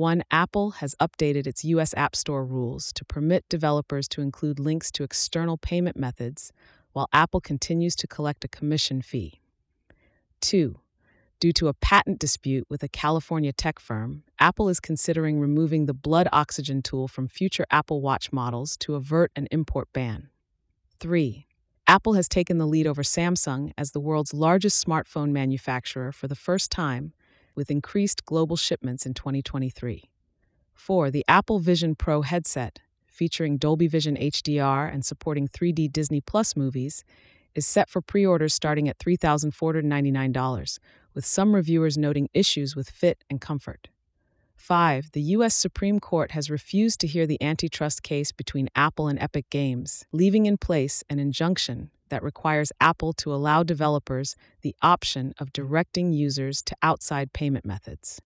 [0.00, 0.22] 1.
[0.30, 1.92] Apple has updated its U.S.
[1.94, 6.52] App Store rules to permit developers to include links to external payment methods,
[6.94, 9.42] while Apple continues to collect a commission fee.
[10.40, 10.80] 2.
[11.38, 15.92] Due to a patent dispute with a California tech firm, Apple is considering removing the
[15.92, 20.30] blood oxygen tool from future Apple Watch models to avert an import ban.
[20.98, 21.46] 3.
[21.86, 26.34] Apple has taken the lead over Samsung as the world's largest smartphone manufacturer for the
[26.34, 27.12] first time,
[27.54, 30.10] with increased global shipments in 2023.
[30.74, 31.10] 4.
[31.10, 37.04] The Apple Vision Pro headset, featuring Dolby Vision HDR and supporting 3D Disney Plus movies,
[37.54, 40.78] is set for pre orders starting at $3,499,
[41.14, 43.88] with some reviewers noting issues with fit and comfort.
[44.56, 45.12] 5.
[45.12, 45.54] The U.S.
[45.54, 50.46] Supreme Court has refused to hear the antitrust case between Apple and Epic Games, leaving
[50.46, 56.62] in place an injunction that requires Apple to allow developers the option of directing users
[56.62, 58.18] to outside payment methods.